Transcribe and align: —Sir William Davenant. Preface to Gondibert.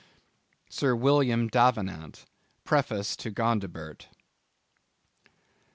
—Sir 0.67 0.95
William 0.95 1.47
Davenant. 1.47 2.25
Preface 2.63 3.15
to 3.17 3.29
Gondibert. 3.29 4.07